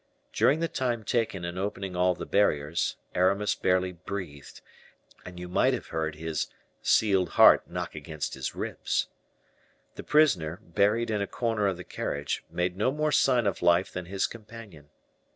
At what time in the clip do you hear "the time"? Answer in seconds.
0.61-1.03